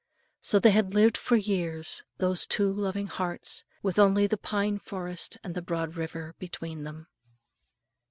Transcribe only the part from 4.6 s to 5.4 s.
forest